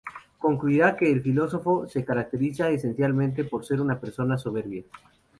Concluirá 0.39 0.97
que 0.97 1.11
el 1.11 1.21
filósofo 1.21 1.85
se 1.87 2.03
caracteriza 2.03 2.71
esencialmente 2.71 3.43
por 3.43 3.63
ser 3.63 3.79
una 3.79 3.99
persona 3.99 4.35
soberbia. 4.35 4.83